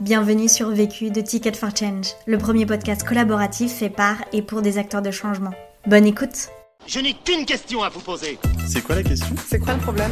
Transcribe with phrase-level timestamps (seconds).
[0.00, 4.60] Bienvenue sur Vécu de Ticket for Change, le premier podcast collaboratif fait par et pour
[4.60, 5.52] des acteurs de changement.
[5.86, 6.48] Bonne écoute
[6.84, 8.40] Je n'ai qu'une question à vous poser.
[8.66, 9.34] C'est quoi la question?
[9.46, 10.10] C'est quoi le problème?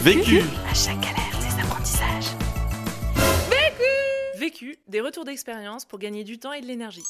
[0.00, 2.36] Vécu À chaque galère, des apprentissages.
[4.38, 7.04] Vécu, des retours d'expérience pour gagner du temps et de l'énergie.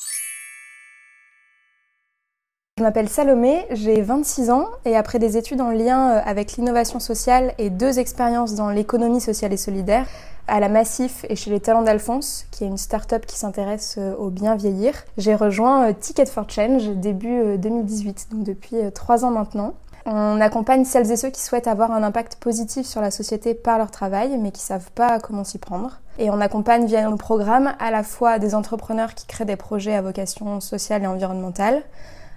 [2.79, 7.01] Je m'appelle Salomé, j'ai 26 ans et après des études en lien euh, avec l'innovation
[7.01, 10.07] sociale et deux expériences dans l'économie sociale et solidaire,
[10.49, 14.15] à la Massif et chez les Talents d'Alphonse, qui est une start-up qui s'intéresse euh,
[14.17, 19.31] au bien vieillir, j'ai rejoint euh, Ticket for Change début 2018, donc depuis trois ans
[19.31, 19.75] maintenant.
[20.05, 23.79] On accompagne celles et ceux qui souhaitent avoir un impact positif sur la société par
[23.79, 26.01] leur travail, mais qui savent pas comment s'y prendre.
[26.19, 29.95] Et on accompagne via nos programmes à la fois des entrepreneurs qui créent des projets
[29.95, 31.83] à vocation sociale et environnementale,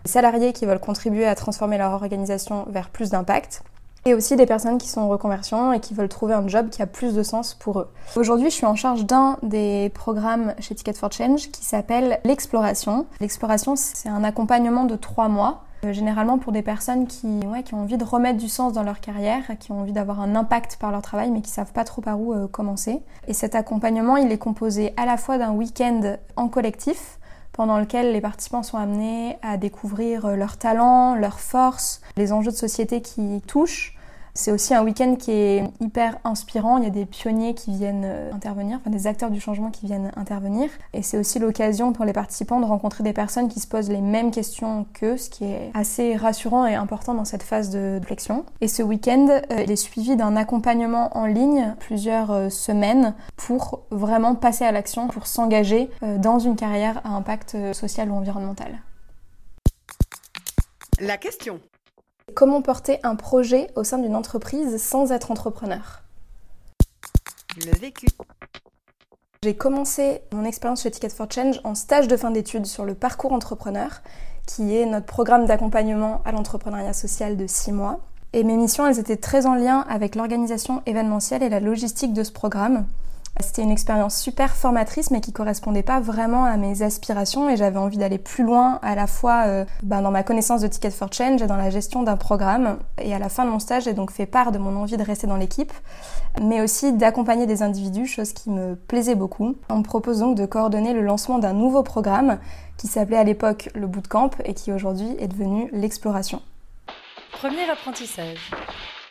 [0.03, 3.63] des salariés qui veulent contribuer à transformer leur organisation vers plus d'impact,
[4.07, 6.83] et aussi des personnes qui sont en reconversion et qui veulent trouver un job qui
[6.83, 7.89] a plus de sens pour eux.
[8.15, 13.07] Aujourd'hui, je suis en charge d'un des programmes chez Ticket for Change qui s'appelle l'exploration.
[13.19, 17.73] L'exploration, c'est un accompagnement de trois mois euh, généralement pour des personnes qui, ouais, qui
[17.73, 20.77] ont envie de remettre du sens dans leur carrière, qui ont envie d'avoir un impact
[20.79, 23.01] par leur travail, mais qui savent pas trop par où euh, commencer.
[23.27, 27.17] Et cet accompagnement, il est composé à la fois d'un week-end en collectif,
[27.55, 32.51] pendant lequel les participants sont amenés à découvrir euh, leurs talents, leurs forces, les enjeux
[32.51, 33.94] de société qui touchent,
[34.35, 36.77] c'est aussi un week-end qui est hyper inspirant.
[36.77, 39.85] Il y a des pionniers qui viennent euh, intervenir, enfin des acteurs du changement qui
[39.85, 40.69] viennent intervenir.
[40.93, 44.01] Et c'est aussi l'occasion pour les participants de rencontrer des personnes qui se posent les
[44.01, 48.45] mêmes questions qu'eux, ce qui est assez rassurant et important dans cette phase de réflexion.
[48.59, 53.85] Et ce week-end, euh, il est suivi d'un accompagnement en ligne plusieurs euh, semaines pour
[53.89, 58.79] vraiment passer à l'action, pour s'engager dans une carrière à impact social ou environnemental.
[60.99, 61.59] La question.
[62.33, 66.01] Comment porter un projet au sein d'une entreprise sans être entrepreneur?
[67.55, 68.07] Le vécu.
[69.43, 72.95] J'ai commencé mon expérience chez Ticket for Change en stage de fin d'études sur le
[72.95, 74.01] parcours entrepreneur,
[74.47, 77.99] qui est notre programme d'accompagnement à l'entrepreneuriat social de six mois.
[78.33, 82.23] Et mes missions, elles étaient très en lien avec l'organisation événementielle et la logistique de
[82.23, 82.85] ce programme.
[83.41, 87.77] C'était une expérience super formatrice mais qui correspondait pas vraiment à mes aspirations et j'avais
[87.77, 91.11] envie d'aller plus loin à la fois euh, ben, dans ma connaissance de Ticket for
[91.11, 92.79] Change et dans la gestion d'un programme.
[93.01, 95.03] Et à la fin de mon stage, j'ai donc fait part de mon envie de
[95.03, 95.73] rester dans l'équipe,
[96.41, 99.55] mais aussi d'accompagner des individus, chose qui me plaisait beaucoup.
[99.69, 102.39] On me propose donc de coordonner le lancement d'un nouveau programme
[102.77, 106.41] qui s'appelait à l'époque le Bootcamp et qui aujourd'hui est devenu l'exploration.
[107.33, 108.51] Premier apprentissage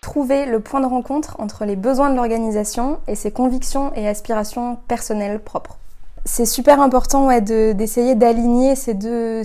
[0.04, 4.76] trouver le point de rencontre entre les besoins de l'organisation et ses convictions et aspirations
[4.87, 5.78] personnelles propres.
[6.26, 9.42] C'est super important d'essayer d'aligner ces deux,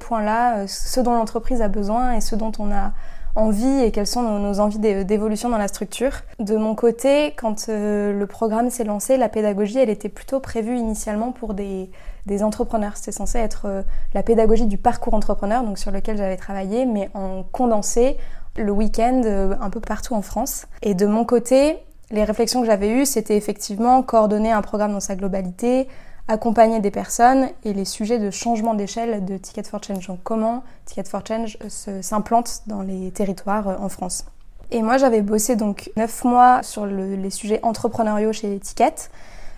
[0.00, 2.92] points-là, euh, ce dont l'entreprise a besoin et ce dont on a
[3.34, 6.12] envie et quelles sont nos, envies d'évolution dans la structure.
[6.38, 10.76] De mon côté, quand euh, le programme s'est lancé, la pédagogie, elle était plutôt prévue
[10.76, 11.90] initialement pour des,
[12.26, 12.92] des entrepreneurs.
[12.96, 13.82] C'était censé être euh,
[14.14, 18.16] la pédagogie du parcours entrepreneur, donc sur lequel j'avais travaillé, mais en condensé,
[18.58, 20.66] le week-end euh, un peu partout en France.
[20.82, 21.78] Et de mon côté,
[22.10, 25.88] les réflexions que j'avais eues, c'était effectivement coordonner un programme dans sa globalité,
[26.28, 30.06] accompagner des personnes et les sujets de changement d'échelle de Ticket for Change.
[30.06, 31.58] Donc comment Ticket for Change
[31.88, 34.24] euh, s'implante dans les territoires euh, en France.
[34.70, 39.08] Et moi, j'avais bossé donc neuf mois sur les sujets entrepreneuriaux chez Ticket.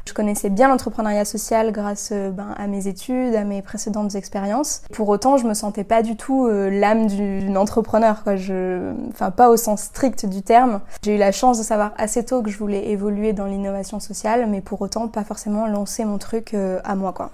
[0.06, 4.82] Je connaissais bien l'entrepreneuriat social grâce euh, ben, à mes études, à mes précédentes expériences.
[4.92, 8.36] Pour autant, je me sentais pas du tout euh, l'âme d'une entrepreneur, quoi.
[8.36, 10.80] Je, enfin, pas au sens strict du terme.
[11.02, 14.46] J'ai eu la chance de savoir assez tôt que je voulais évoluer dans l'innovation sociale,
[14.48, 17.30] mais pour autant pas forcément lancer mon truc euh, à moi, quoi.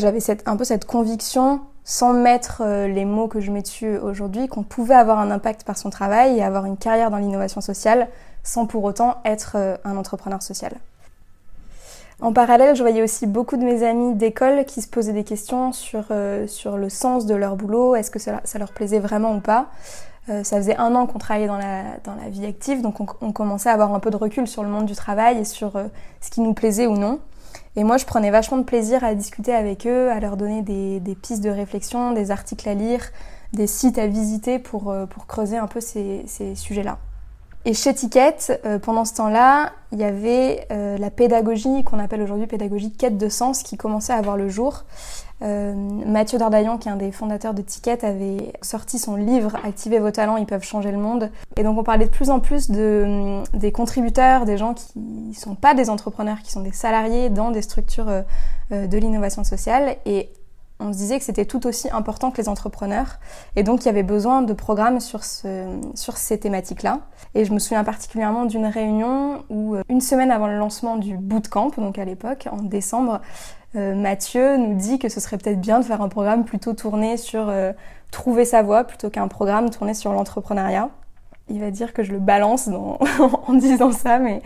[0.00, 4.64] J'avais un peu cette conviction sans mettre les mots que je mets dessus aujourd'hui, qu'on
[4.64, 8.08] pouvait avoir un impact par son travail et avoir une carrière dans l'innovation sociale
[8.42, 10.72] sans pour autant être un entrepreneur social.
[12.24, 15.72] En parallèle, je voyais aussi beaucoup de mes amis d'école qui se posaient des questions
[15.72, 19.40] sur, euh, sur le sens de leur boulot, est-ce que ça, leur plaisait vraiment ou
[19.40, 19.66] pas.
[20.30, 23.32] Euh, ça faisait un an qu'on travaillait dans la, dans la vie active, donc on,
[23.32, 25.84] commençait à avoir un peu de recul sur le monde du travail et sur euh,
[26.22, 27.20] ce qui nous plaisait ou non.
[27.76, 31.00] Et moi, je prenais vachement de plaisir à discuter avec eux, à leur donner des,
[31.00, 33.02] des pistes de réflexion, des articles à lire,
[33.52, 36.96] des sites à visiter pour, pour creuser un peu ces, ces sujets-là.
[37.66, 42.20] Et chez Ticket, euh, pendant ce temps-là, il y avait euh, la pédagogie qu'on appelle
[42.20, 44.84] aujourd'hui pédagogie quête de sens qui commençait à avoir le jour.
[45.40, 49.98] Euh, Mathieu Dardaillon, qui est un des fondateurs de Ticket, avait sorti son livre Activez
[49.98, 51.30] vos talents, ils peuvent changer le monde.
[51.56, 55.32] Et donc on parlait de plus en plus de, des contributeurs, des gens qui ne
[55.34, 58.24] sont pas des entrepreneurs, qui sont des salariés dans des structures
[58.70, 59.96] de l'innovation sociale.
[60.04, 60.28] Et
[60.84, 63.18] on se disait que c'était tout aussi important que les entrepreneurs.
[63.56, 65.64] Et donc, il y avait besoin de programmes sur, ce,
[65.94, 67.00] sur ces thématiques-là.
[67.34, 71.16] Et je me souviens particulièrement d'une réunion où, euh, une semaine avant le lancement du
[71.16, 73.20] bootcamp, donc à l'époque, en décembre,
[73.76, 77.16] euh, Mathieu nous dit que ce serait peut-être bien de faire un programme plutôt tourné
[77.16, 77.72] sur euh,
[78.10, 80.90] trouver sa voie plutôt qu'un programme tourné sur l'entrepreneuriat.
[81.48, 82.68] Il va dire que je le balance
[83.48, 84.42] en disant ça, mais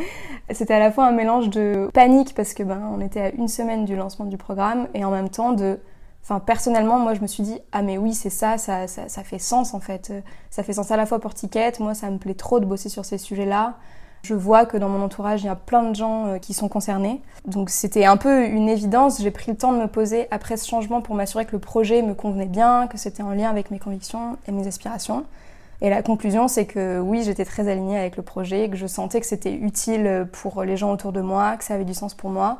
[0.51, 3.49] c'était à la fois un mélange de panique parce que ben on était à une
[3.49, 5.79] semaine du lancement du programme et en même temps de
[6.23, 9.25] Enfin, personnellement, moi, je me suis dit, ah, mais oui, c'est ça ça, ça, ça,
[9.25, 10.13] fait sens, en fait.
[10.51, 11.73] Ça fait sens à la fois pour Ticket.
[11.81, 13.77] Moi, ça me plaît trop de bosser sur ces sujets-là.
[14.23, 16.69] Je vois que dans mon entourage, il y a plein de gens euh, qui sont
[16.69, 17.23] concernés.
[17.47, 19.23] Donc c'était un peu une évidence.
[19.23, 22.03] J'ai pris le temps de me poser après ce changement pour m'assurer que le projet
[22.03, 25.25] me convenait bien, que c'était en lien avec mes convictions et mes aspirations.
[25.81, 29.21] Et la conclusion, c'est que oui, j'étais très alignée avec le projet, que je sentais
[29.21, 32.31] que c'était utile pour les gens autour de moi, que ça avait du sens pour
[32.31, 32.59] moi,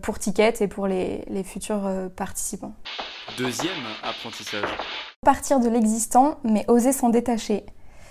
[0.00, 2.74] pour Ticket et pour les, les futurs euh, participants.
[3.38, 3.72] Deuxième
[4.02, 4.68] apprentissage.
[5.22, 7.64] Partir de l'existant, mais oser s'en détacher.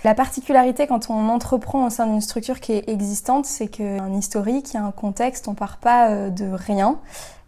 [0.04, 3.98] La particularité quand on entreprend au sein d'une structure qui est existante, c'est qu'il y
[4.00, 7.00] a un historique, il y a un contexte, on part pas euh, de rien.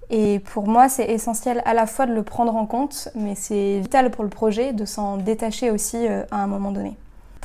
[0.10, 3.80] Et pour moi, c'est essentiel à la fois de le prendre en compte, mais c'est
[3.80, 6.96] vital pour le projet de s'en détacher aussi euh, à un moment donné.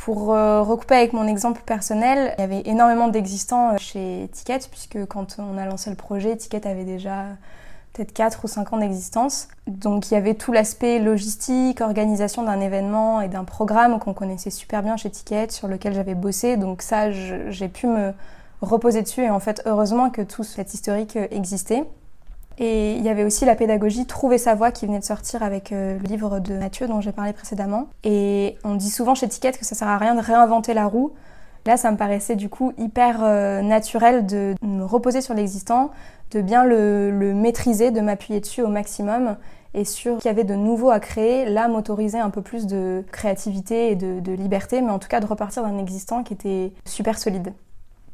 [0.04, 5.04] Pour euh, recouper avec mon exemple personnel, il y avait énormément d'existants chez Ticket, puisque
[5.04, 7.26] quand on a lancé le projet, Ticket avait déjà
[7.92, 9.48] peut-être 4 ou 5 ans d'existence.
[9.66, 14.48] Donc il y avait tout l'aspect logistique, organisation d'un événement et d'un programme qu'on connaissait
[14.48, 16.56] super bien chez Ticket, sur lequel j'avais bossé.
[16.56, 18.14] Donc ça, j'ai pu me
[18.62, 21.84] reposer dessus et en fait, heureusement que tout cet historique existait.
[22.58, 25.72] Et il y avait aussi la pédagogie Trouver sa voie qui venait de sortir avec
[25.72, 27.88] euh, le livre de Mathieu dont j'ai parlé précédemment.
[28.04, 31.12] Et on dit souvent chez Ticket que ça sert à rien de réinventer la roue.
[31.66, 35.90] Là, ça me paraissait du coup hyper euh, naturel de me reposer sur l'existant,
[36.30, 39.36] de bien le, maîtriser, de m'appuyer dessus au maximum
[39.74, 43.04] et sur qu'il y avait de nouveau à créer, là m'autoriser un peu plus de
[43.12, 47.18] créativité et de, liberté, mais en tout cas de repartir d'un existant qui était super
[47.18, 47.52] solide.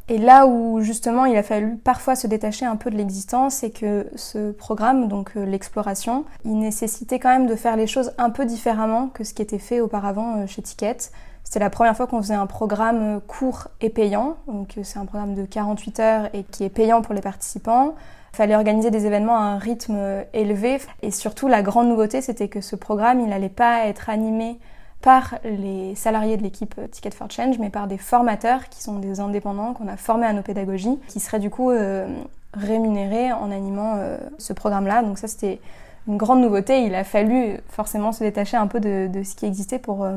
[0.09, 3.71] Et là où justement il a fallu parfois se détacher un peu de l'existant, c'est
[3.71, 8.31] que ce programme, donc euh, l'exploration, il nécessitait quand même de faire les choses un
[8.31, 10.97] peu différemment que ce qui était fait auparavant euh, chez Ticket.
[11.43, 15.07] C'était la première fois qu'on faisait un programme euh, court et payant, donc c'est un
[15.07, 17.97] programme de 48 heures et qui est payant pour les participants.
[18.33, 22.49] Il fallait organiser des événements à un rythme élevé et surtout la grande nouveauté c'était
[22.49, 24.59] que ce programme il n'allait pas être animé
[25.03, 29.21] par les salariés de l'équipe Ticket for Change, mais par des formateurs qui sont des
[29.21, 32.09] indépendants qu'on a formés à nos pédagogies, qui seraient du coup euh,
[32.55, 35.03] rémunérés en animant euh, ce programme-là.
[35.03, 35.61] Donc ça, c'était
[36.09, 36.83] une grande nouveauté.
[36.83, 40.17] Il a fallu forcément se détacher un peu de, ce qui existait pour, euh,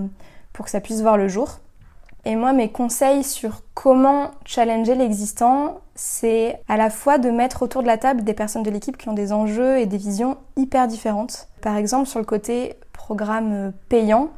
[0.54, 1.60] pour que ça puisse voir le jour.
[2.26, 7.82] Et moi, mes conseils sur comment challenger l'existant, c'est à la fois de mettre autour
[7.82, 10.88] de la table des personnes de l'équipe qui ont des enjeux et des visions hyper
[10.88, 11.48] différentes.
[11.62, 14.30] Par exemple, sur le côté programme payant,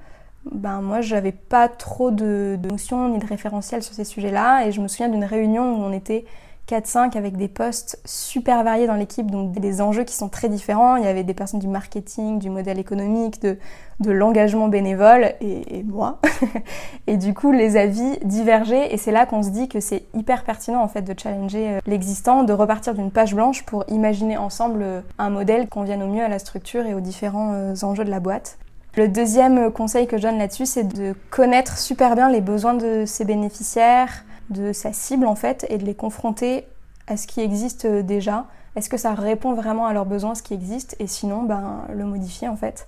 [0.49, 4.71] ben moi j'avais pas trop de, de notions ni de référentiels sur ces sujets-là et
[4.71, 6.25] je me souviens d'une réunion où on était
[6.71, 10.95] 4-5 avec des postes super variés dans l'équipe, donc des enjeux qui sont très différents.
[10.95, 13.57] Il y avait des personnes du marketing, du modèle économique, de,
[13.99, 16.19] de l'engagement bénévole et, moi.
[17.07, 20.43] et du coup, les avis divergeaient et c'est là qu'on se dit que c'est hyper
[20.43, 24.81] pertinent en fait de challenger euh, l'existant, de repartir d'une page blanche pour imaginer ensemble
[24.81, 28.05] euh, un modèle qui convienne au mieux à la structure et aux différents euh, enjeux
[28.05, 28.57] de la boîte.
[28.97, 33.05] Le deuxième conseil que je donne là-dessus, c'est de connaître super bien les besoins de
[33.05, 36.65] ses bénéficiaires, de sa cible en fait, et de les confronter
[37.07, 38.47] à ce qui existe déjà.
[38.75, 42.03] Est-ce que ça répond vraiment à leurs besoins, ce qui existe, et sinon, ben, le
[42.03, 42.85] modifier en fait.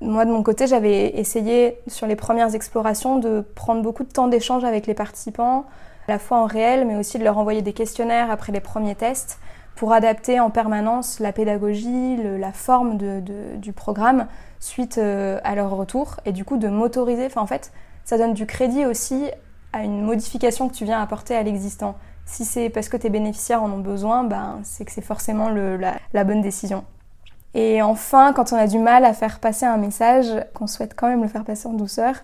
[0.00, 4.28] Moi, de mon côté, j'avais essayé sur les premières explorations de prendre beaucoup de temps
[4.28, 5.66] d'échange avec les participants,
[6.08, 8.94] à la fois en réel, mais aussi de leur envoyer des questionnaires après les premiers
[8.94, 9.38] tests
[9.74, 14.26] pour adapter en permanence la pédagogie, la forme du programme
[14.66, 17.26] suite euh, à leur retour et du coup de m'autoriser.
[17.26, 17.72] Enfin, en fait,
[18.04, 19.30] ça donne du crédit aussi
[19.72, 21.96] à une modification que tu viens apporter à l'existant.
[22.24, 26.24] Si c'est parce que tes bénéficiaires en ont besoin, ben, c'est que c'est forcément la,
[26.24, 26.84] bonne décision.
[27.54, 31.08] Et enfin, quand on a du mal à faire passer un message, qu'on souhaite quand
[31.08, 32.16] même le faire passer en douceur,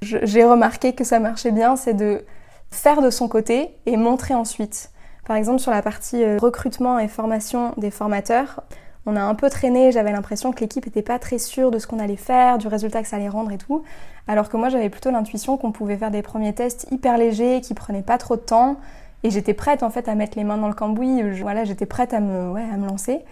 [0.00, 2.24] j'ai remarqué que ça marchait bien, c'est de
[2.70, 4.90] faire de son côté et montrer ensuite.
[5.26, 8.62] Par exemple, sur la partie euh, recrutement et formation des formateurs,
[9.08, 11.86] on a un peu traîné, j'avais l'impression que l'équipe n'était pas très sûre de ce
[11.86, 13.82] qu'on allait faire, du résultat que ça allait rendre et tout.
[14.26, 17.72] Alors que moi j'avais plutôt l'intuition qu'on pouvait faire des premiers tests hyper légers, qui
[17.72, 18.76] prenaient pas trop de temps.
[19.24, 22.12] Et j'étais prête en fait à mettre les mains dans le cambouis, voilà, j'étais prête
[22.12, 22.54] à me,
[22.86, 23.24] lancer.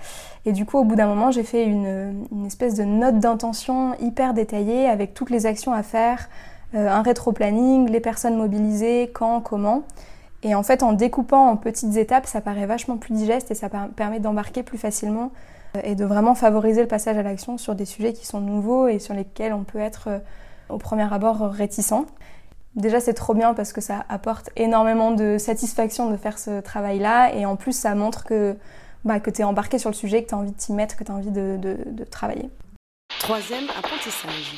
[0.46, 3.94] Et du coup, au bout d'un moment, j'ai fait une, une, espèce de note d'intention
[4.00, 6.30] hyper détaillée avec toutes les actions à faire,
[6.74, 9.82] euh, un rétro-planning, les personnes mobilisées, quand, comment.
[10.42, 13.68] Et en fait, en découpant en petites étapes, ça paraît vachement plus digeste et ça
[13.68, 15.30] permet d'embarquer plus facilement
[15.82, 18.98] et de vraiment favoriser le passage à l'action sur des sujets qui sont nouveaux et
[18.98, 20.08] sur lesquels on peut être
[20.68, 22.06] au premier abord réticent.
[22.76, 27.34] Déjà, c'est trop bien parce que ça apporte énormément de satisfaction de faire ce travail-là.
[27.34, 28.54] Et en plus, ça montre que,
[29.04, 30.96] bah, que tu es embarqué sur le sujet, que tu as envie de t'y mettre,
[30.96, 32.50] que tu as envie de, de, travailler.
[33.18, 34.56] Troisième apprentissage.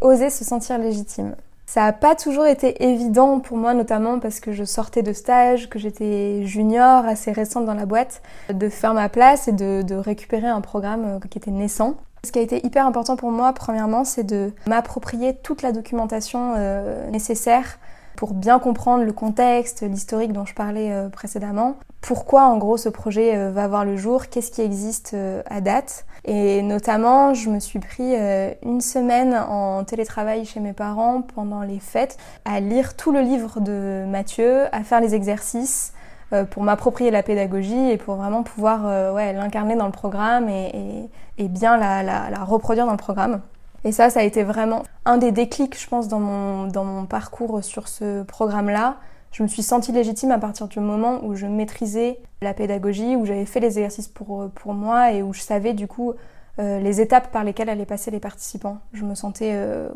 [0.00, 1.36] Oser se sentir légitime.
[1.66, 5.68] Ça n'a pas toujours été évident pour moi, notamment parce que je sortais de stage,
[5.70, 10.46] que j'étais junior, assez récente dans la boîte, de faire ma place et de, récupérer
[10.46, 11.96] un programme qui était naissant.
[12.24, 16.54] Ce qui a été hyper important pour moi, premièrement, c'est de m'approprier toute la documentation
[16.56, 17.78] euh, nécessaire
[18.16, 21.76] pour bien comprendre le contexte, l'historique dont je parlais euh, précédemment.
[22.00, 25.16] Pourquoi en gros ce projet euh, va voir le jour, qu'est-ce qui existe
[25.46, 26.06] à date?
[26.24, 28.14] Et notamment, je me suis pris
[28.62, 32.16] une semaine en télétravail chez mes parents pendant les fêtes
[32.46, 35.92] à lire tout le livre de Mathieu, à faire les exercices,
[36.34, 41.08] euh, pour m'approprier la pédagogie et pour vraiment pouvoir euh, l'incarner dans le programme et,
[41.38, 43.40] bien la, reproduire dans le programme.
[43.84, 47.88] Et ça, ça a été vraiment un des déclics, je pense, dans mon, parcours sur
[47.88, 48.96] ce programme-là.
[49.30, 53.26] Je me suis sentie légitime à partir du moment où je maîtrisais la pédagogie, où
[53.26, 56.14] j'avais fait les exercices pour, pour moi et où je savais du coup
[56.60, 58.78] euh, les étapes par lesquelles allaient passer les participants.
[58.92, 59.88] Je me sentais euh,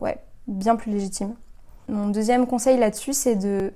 [0.49, 1.35] bien plus légitime.
[1.89, 3.73] Mon deuxième conseil là-dessus, c'est de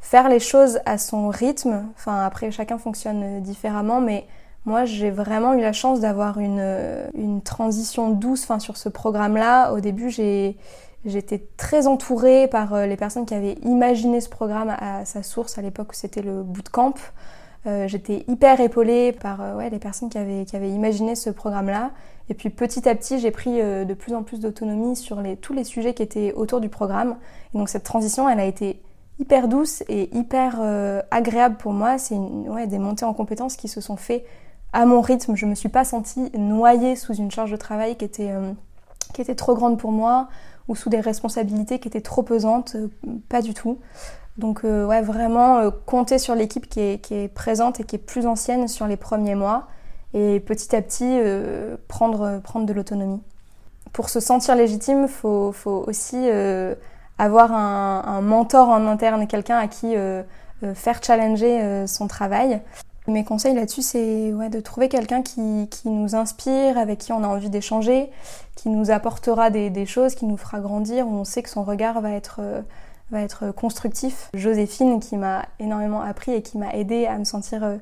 [0.00, 1.84] faire les choses à son rythme.
[1.94, 4.26] Enfin, après, chacun fonctionne différemment, mais
[4.64, 9.72] moi, j'ai vraiment eu la chance d'avoir une, une transition douce enfin, sur ce programme-là.
[9.72, 15.04] Au début, j'étais très entourée par euh, les personnes qui avaient imaginé ce programme à
[15.04, 16.94] sa source à l'époque où c'était le bootcamp.
[17.66, 21.30] Euh, j'étais hyper épaulée par euh, ouais, les personnes qui avaient, qui avaient imaginé ce
[21.30, 21.90] programme-là.
[22.28, 25.52] Et puis petit à petit, j'ai pris de plus en plus d'autonomie sur les, tous
[25.52, 27.16] les sujets qui étaient autour du programme.
[27.52, 28.80] Donc cette transition, elle a été
[29.18, 31.98] hyper douce et hyper euh, agréable pour moi.
[31.98, 34.24] C'est ouais, des montées en compétences qui se sont fait
[34.72, 35.34] à mon rythme.
[35.36, 38.52] Je me suis pas sentie noyée sous une charge de travail qui était, euh,
[39.12, 40.28] qui était trop grande pour moi
[40.68, 42.76] ou sous des responsabilités qui étaient trop pesantes.
[42.76, 42.88] Euh,
[43.28, 43.78] pas du tout.
[44.38, 48.26] Donc ouais, vraiment compter sur l'équipe qui est, qui est, présente et qui est plus
[48.26, 49.68] ancienne sur les premiers mois
[50.14, 51.18] et petit à petit
[51.86, 53.20] prendre, prendre de l'autonomie.
[53.92, 56.30] Pour se sentir légitime, il faut, faut, aussi
[57.22, 60.22] avoir un, mentor en interne, quelqu'un à qui euh,
[60.64, 62.60] euh, faire challenger euh, son travail.
[63.08, 67.26] Mes conseils là-dessus, c'est de trouver quelqu'un qui, qui, nous inspire, avec qui on a
[67.26, 68.10] envie d'échanger,
[68.54, 72.00] qui nous apportera des, choses, qui nous fera grandir, où on sait que son regard
[72.00, 72.40] va être,
[73.10, 74.30] va être constructif.
[74.34, 77.78] Joséphine, qui m'a énormément appris et qui m'a aidé à me sentir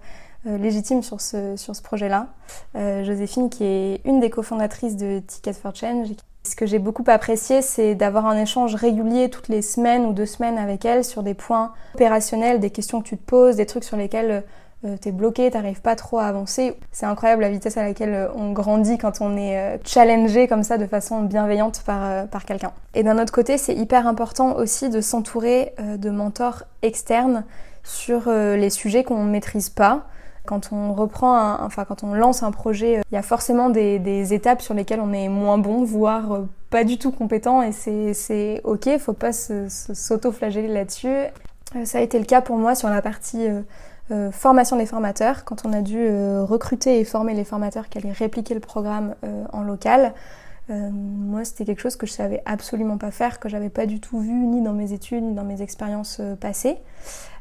[0.46, 2.28] légitime sur ce, sur ce projet-là.
[2.74, 6.08] Joséphine, qui est une des cofondatrices de Ticket for Change,
[6.42, 10.26] ce que j'ai beaucoup apprécié, c'est d'avoir un échange régulier toutes les semaines ou deux
[10.26, 13.84] semaines avec elle sur des points opérationnels, des questions que tu te poses, des trucs
[13.84, 14.44] sur lesquels
[14.84, 16.76] euh, t'es bloqué, t'arrives pas trop à avancer.
[16.92, 20.62] C'est incroyable la vitesse à laquelle euh, on grandit quand on est euh, challengé comme
[20.62, 22.72] ça de façon bienveillante par, par quelqu'un.
[22.94, 27.44] Et d'un autre côté, c'est hyper important aussi de s'entourer de mentors externes
[27.82, 30.06] sur les sujets qu'on ne maîtrise pas.
[30.46, 34.34] Quand on reprend, enfin quand on lance un projet, euh, il y a forcément des,
[34.34, 38.60] étapes sur lesquelles on est moins bon, voire euh, pas du tout compétent, et c'est
[38.64, 41.08] ok, faut pas s'auto-flageller là-dessus.
[41.76, 43.46] Euh, ça a été le cas pour moi sur la partie
[44.32, 46.08] formation des formateurs, quand on a dû
[46.42, 49.14] recruter et former les formateurs qui allaient répliquer le programme
[49.52, 50.12] en local.
[50.70, 54.00] Euh, moi, c'était quelque chose que je savais absolument pas faire, que j'avais pas du
[54.00, 56.76] tout vu ni dans mes études ni dans mes expériences euh, passées.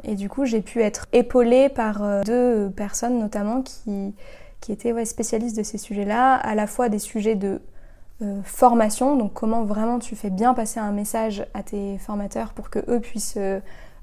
[0.03, 4.15] Et du coup, j'ai pu être épaulée par euh, deux personnes notamment qui,
[4.61, 7.61] qui étaient spécialistes de ces sujets-là, à la fois des sujets de
[8.43, 12.79] formation, donc comment vraiment tu fais bien passer un message à tes formateurs pour que
[12.89, 13.39] eux puissent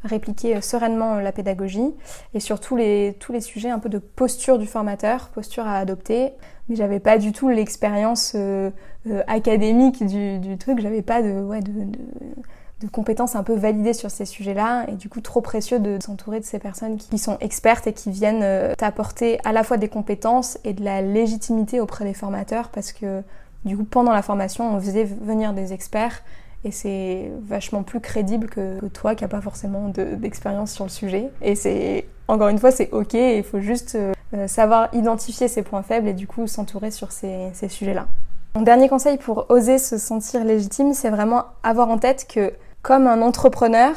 [0.06, 1.94] répliquer sereinement la pédagogie
[2.34, 6.32] et surtout les, tous les sujets un peu de posture du formateur, posture à adopter.
[6.68, 8.70] Mais j'avais pas du tout l'expérience euh,
[9.08, 14.10] euh, académique du, du truc, j'avais pas de, ouais, de, compétences un peu validées sur
[14.10, 14.86] ces sujets-là.
[14.88, 18.10] Et du coup trop précieux de s'entourer de ces personnes qui sont expertes et qui
[18.10, 22.68] viennent euh, t'apporter à la fois des compétences et de la légitimité auprès des formateurs.
[22.68, 23.22] Parce que
[23.64, 26.22] du coup pendant la formation on faisait venir des experts
[26.66, 31.30] et c'est vachement plus crédible que, toi qui n'as pas forcément d'expérience sur le sujet.
[31.40, 33.96] Et c'est, encore une fois, c'est ok, il faut juste
[34.34, 38.08] euh, savoir identifier ses points faibles et du coup s'entourer sur ces, sujets-là.
[38.56, 43.06] Mon dernier conseil pour oser se sentir légitime, c'est vraiment avoir en tête que comme
[43.06, 43.94] un entrepreneur,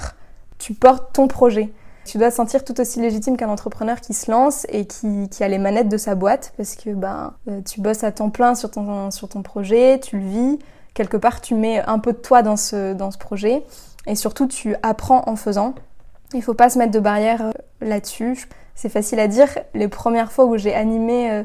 [0.60, 1.72] tu portes ton projet.
[2.06, 5.44] Tu dois te sentir tout aussi légitime qu'un entrepreneur qui se lance et qui, qui,
[5.44, 8.54] a les manettes de sa boîte parce que ben, euh, tu bosses à temps plein
[8.54, 10.60] sur ton, sur ton projet, tu le vis,
[11.00, 13.64] quelque part tu mets un peu de toi dans ce, dans ce projet
[14.06, 15.74] et surtout tu apprends en faisant.
[16.34, 18.50] Il faut pas se mettre de barrière euh, là-dessus.
[18.76, 19.48] C'est facile à dire.
[19.74, 21.44] Les premières fois où j'ai animé euh,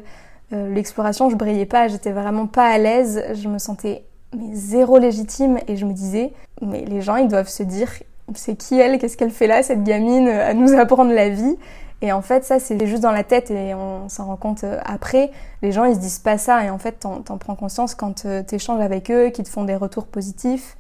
[0.50, 4.04] L'exploration, je brillais pas, j'étais vraiment pas à l'aise, je me sentais
[4.36, 7.90] mais zéro légitime et je me disais mais les gens ils doivent se dire
[8.34, 11.56] c'est qui elle, qu'est-ce qu'elle fait là cette gamine à nous apprendre la vie?
[12.02, 14.78] Et en fait, ça, c'est juste dans la tête et on s'en rend compte euh,
[14.84, 15.30] après.
[15.62, 18.26] Les gens, ils se disent pas ça et en fait, t'en, en prends conscience quand
[18.26, 20.76] euh, tu échanges avec eux, qu'ils te font des retours positifs.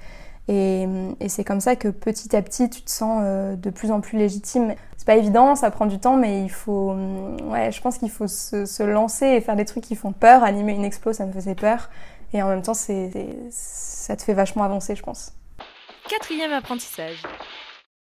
[0.48, 0.86] Et,
[1.20, 4.00] et c'est comme ça que petit à petit, tu te sens euh, de plus en
[4.00, 4.74] plus légitime.
[4.98, 8.10] C'est pas évident, ça prend du temps, mais il faut, mm, ouais, je pense qu'il
[8.10, 10.44] faut se, lancer et faire des trucs qui font peur.
[10.44, 11.88] Animer une expo, ça me faisait peur.
[12.34, 15.32] Et en même temps, ça te fait vachement avancer, je pense.
[16.10, 17.22] Quatrième apprentissage.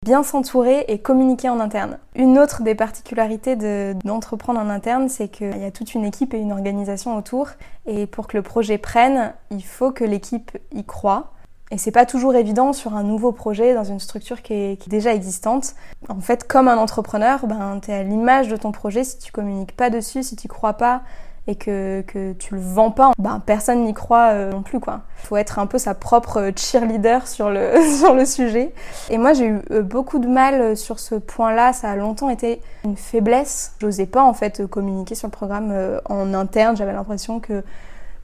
[0.07, 1.99] Bien s'entourer et communiquer en interne.
[2.15, 3.55] Une autre des particularités
[4.03, 7.51] d'entreprendre en interne, c'est qu'il y a toute une équipe et une organisation autour.
[7.85, 11.33] Et pour que le projet prenne, il faut que l'équipe y croit.
[11.71, 15.13] Et c'est pas toujours évident sur un nouveau projet dans une structure qui est, déjà
[15.13, 15.75] existante.
[16.09, 19.05] En fait, comme un entrepreneur, ben, tu es à l'image de ton projet.
[19.05, 21.03] Si tu communiques pas dessus, si tu crois pas,
[21.51, 22.05] et que,
[22.39, 25.01] tu le vends pas, ben, personne n'y croit euh, non plus quoi.
[25.17, 28.73] Faut être un peu sa propre cheerleader sur le, sur le sujet.
[29.11, 32.61] Et moi j'ai eu euh, beaucoup de mal sur ce point-là, ça a longtemps été
[32.85, 33.75] une faiblesse.
[33.81, 37.65] J'osais pas en fait communiquer sur le programme euh, en interne, j'avais l'impression que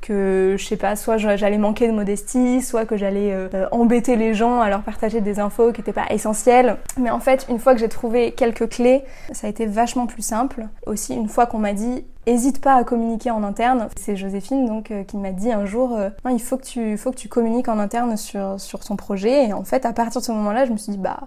[0.06, 3.34] que je sais pas, soit j'allais manquer de modestie, soit que j'allais
[3.72, 6.76] embêter les gens à leur partager des infos qui n'étaient pas essentielles.
[6.98, 10.22] Mais en fait, une fois que j'ai trouvé quelques clés, ça a été vachement plus
[10.22, 10.66] simple.
[10.86, 13.88] Aussi, une fois qu'on m'a dit Hésite pas à communiquer en interne.
[13.96, 17.12] C'est Joséphine donc euh, qui m'a dit un jour euh, il faut que tu faut
[17.12, 20.26] que tu communiques en interne sur sur ton projet et en fait à partir de
[20.26, 21.20] ce moment-là, je me suis dit bah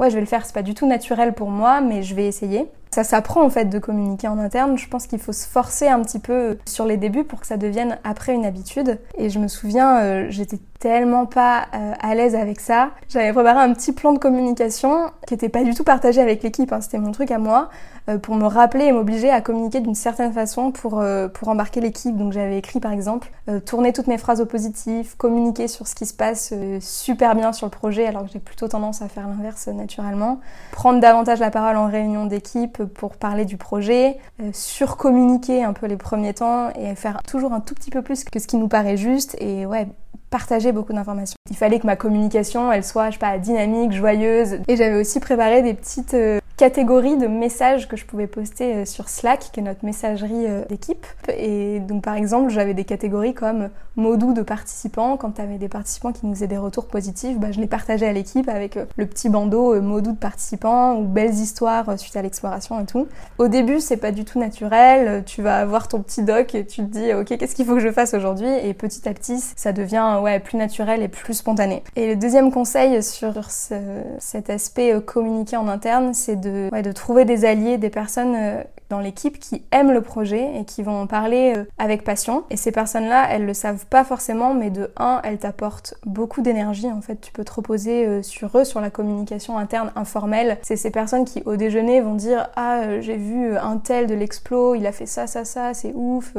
[0.00, 2.26] ouais, je vais le faire, c'est pas du tout naturel pour moi mais je vais
[2.26, 2.68] essayer.
[2.90, 4.76] Ça s'apprend en fait de communiquer en interne.
[4.76, 7.56] Je pense qu'il faut se forcer un petit peu sur les débuts pour que ça
[7.56, 8.98] devienne après une habitude.
[9.16, 12.90] Et je me souviens, euh, j'étais tellement pas euh, à l'aise avec ça.
[13.08, 16.72] J'avais préparé un petit plan de communication qui était pas du tout partagé avec l'équipe.
[16.72, 16.80] Hein.
[16.80, 17.68] C'était mon truc à moi
[18.08, 21.04] euh, pour me rappeler et m'obliger à communiquer d'une certaine façon pour
[21.34, 22.16] pour embarquer l'équipe.
[22.16, 23.30] Donc j'avais écrit par exemple
[23.66, 27.66] tourner toutes mes phrases au positif, communiquer sur ce qui se passe super bien sur
[27.66, 30.40] le projet alors que j'ai plutôt tendance à faire l'inverse naturellement,
[30.72, 35.86] prendre davantage la parole en réunion d'équipe pour parler du projet, euh, surcommuniquer un peu
[35.86, 38.68] les premiers temps et faire toujours un tout petit peu plus que ce qui nous
[38.68, 39.88] paraît juste et ouais,
[40.30, 41.36] partager beaucoup d'informations.
[41.50, 44.58] Il fallait que ma communication, elle soit, je sais pas, dynamique, joyeuse.
[44.68, 48.84] Et j'avais aussi préparé des petites euh, catégories de messages que je pouvais poster euh,
[48.84, 51.06] sur Slack, qui est notre messagerie euh, d'équipe.
[51.34, 55.16] Et donc par exemple, j'avais des catégories comme mots doux de participants.
[55.16, 58.06] Quand tu avais des participants qui nous faisaient des retours positifs, bah, je les partageais
[58.06, 62.16] à l'équipe avec euh, le petit bandeau mots doux de participants ou belles histoires suite
[62.16, 63.08] à l'exploration et tout.
[63.38, 65.24] Au début, c'est pas du tout naturel.
[65.24, 67.80] Tu vas avoir ton petit doc et tu te dis ok, qu'est-ce qu'il faut que
[67.80, 68.50] je fasse aujourd'hui?
[68.64, 71.82] Et petit à petit, ça devient ouais plus naturel et plus spontané.
[71.96, 77.44] Et le deuxième conseil sur cet aspect communiquer en interne, c'est de de, trouver des
[77.44, 81.54] alliés, des personnes euh, dans l'équipe qui aiment le projet et qui vont en parler
[81.56, 82.44] euh, avec passion.
[82.50, 86.90] Et ces personnes-là, elles le savent pas forcément, mais de un, elles t'apportent beaucoup d'énergie.
[86.90, 90.58] En fait, tu peux te reposer euh, sur eux, sur la communication interne informelle.
[90.62, 94.74] C'est ces personnes qui, au déjeuner, vont dire Ah, j'ai vu un tel de l'explo,
[94.74, 96.34] il a fait ça, ça, ça, c'est ouf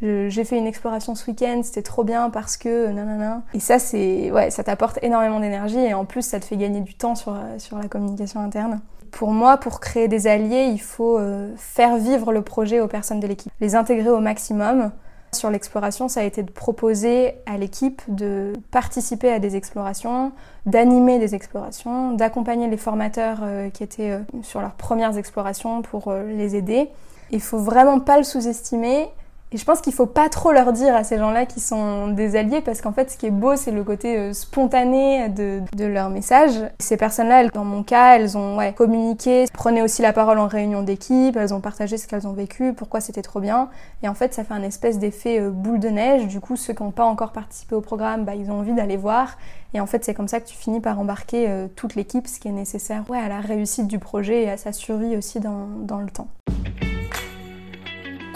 [0.00, 3.42] j'ai fait une exploration ce week-end, c'était trop bien parce que nanana.
[3.52, 6.80] Et ça, c'est ouais, ça t'apporte énormément d'énergie et en plus, ça te fait gagner
[6.80, 8.80] du temps sur, sur la communication interne.
[9.10, 11.50] Pour moi, pour créer des alliés, il faut euh,
[11.88, 14.90] faire vivre le projet aux personnes de l'équipe, les intégrer au maximum.
[15.32, 20.32] Sur l'exploration, ça a été de proposer à l'équipe de participer à des explorations,
[20.64, 26.12] d'animer des explorations, d'accompagner les formateurs euh, qui étaient euh, sur leurs premières explorations pour
[26.12, 26.88] les aider.
[27.30, 29.08] Il faut vraiment pas le sous-estimer
[29.50, 32.36] et je pense qu'il faut pas trop leur dire à ces gens-là qui sont des
[32.36, 35.84] alliés parce qu'en fait, ce qui est beau, c'est le côté euh, spontané de, de
[35.86, 36.52] leur message.
[36.78, 40.82] Ces personnes-là, dans mon cas, elles ont ouais, communiqué, prenaient aussi la parole en réunion
[40.82, 43.70] d'équipe, elles ont partagé ce qu'elles ont vécu, pourquoi c'était trop bien.
[44.02, 46.26] Et en fait, ça fait un espèce d'effet euh, boule de neige.
[46.26, 48.98] Du coup, ceux qui n'ont pas encore participé au programme, bah, ils ont envie d'aller
[48.98, 49.38] voir.
[49.72, 52.38] Et en fait, c'est comme ça que tu finis par embarquer euh, toute l'équipe, ce
[52.38, 55.68] qui est nécessaire ouais, à la réussite du projet et à sa survie aussi dans,
[55.80, 56.28] dans le temps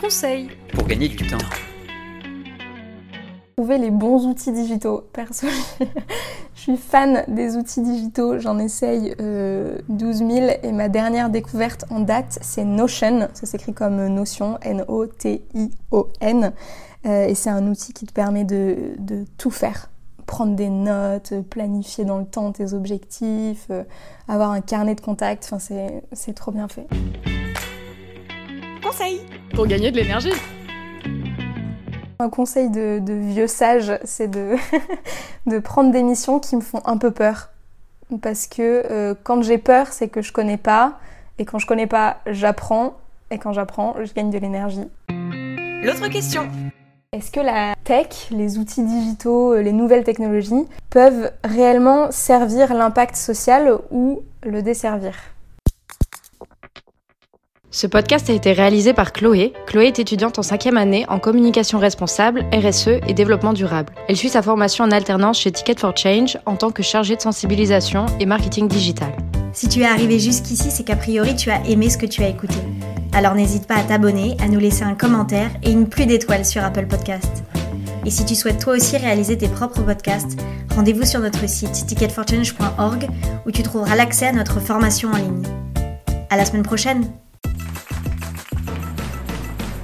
[0.03, 1.39] conseils pour gagner du temps.
[3.57, 5.05] Trouver les bons outils digitaux.
[5.13, 5.47] Perso,
[6.55, 8.41] je suis fan des outils digitaux.
[8.41, 10.31] J'en essaye 12 euh, 000
[10.65, 13.29] et ma dernière découverte en date, c'est Notion.
[13.33, 16.53] Ça s'écrit comme Notion, N-O-T-I-O-N.
[17.07, 19.89] Euh, et c'est un outil qui te permet de, de, tout faire.
[20.27, 23.85] Prendre des notes, planifier dans le temps tes objectifs, euh,
[24.27, 25.49] avoir un carnet de contacts.
[25.53, 25.59] Enfin,
[26.13, 26.89] c'est trop bien fait.
[28.93, 29.23] Conseil
[29.55, 30.35] pour gagner de l'énergie.
[32.19, 34.57] Un conseil de, vieux sage, c'est de,
[35.47, 37.49] de prendre des missions qui me font un peu peur.
[38.21, 40.99] Parce que euh, quand j'ai peur, c'est que je connais pas.
[41.39, 42.93] Et quand je connais pas, j'apprends.
[43.31, 44.85] Et quand j'apprends, je gagne de l'énergie.
[45.09, 46.47] L'autre question.
[47.15, 53.73] Est-ce que la tech, les outils digitaux, les nouvelles technologies peuvent réellement servir l'impact social
[53.91, 55.15] ou le desservir?
[57.75, 59.55] Ce podcast a été réalisé par Chloé.
[59.67, 63.95] Chloé est étudiante en cinquième année en communication responsable, RSE et développement durable.
[64.11, 67.23] Elle suit sa formation en alternance chez Ticket for Change en tant que chargée de
[67.23, 69.11] sensibilisation et marketing digital.
[69.55, 72.29] Si tu es arrivé jusqu'ici, c'est qu'a priori tu as aimé ce que tu as
[72.29, 72.57] écouté.
[73.15, 76.63] Alors n'hésite pas à t'abonner, à nous laisser un commentaire et une pluie d'étoiles sur
[76.63, 77.43] Apple Podcast.
[78.05, 80.39] Et si tu souhaites toi aussi réaliser tes propres podcasts,
[80.77, 83.09] rendez-vous sur notre site ticketforchange.org
[83.47, 85.43] où tu trouveras l'accès à notre formation en ligne.
[86.29, 87.07] À la semaine prochaine.